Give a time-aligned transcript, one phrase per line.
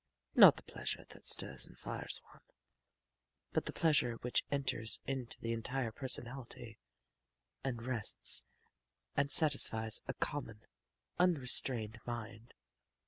[0.33, 2.41] Not the pleasure that stirs and fires one,
[3.51, 6.79] but the pleasure which enters into the entire personality,
[7.63, 8.43] and rests
[9.15, 10.61] and satisfies a common,
[11.19, 12.55] unstrained mind.